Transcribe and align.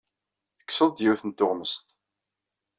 Tekkseḍ-d 0.57 0.97
yiwet 1.03 1.23
n 1.25 1.31
tuɣmest. 1.31 1.85